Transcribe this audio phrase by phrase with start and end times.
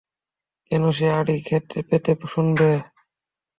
[0.71, 1.35] কেন সে আঁড়ি
[1.89, 2.69] পেতে শুনবে?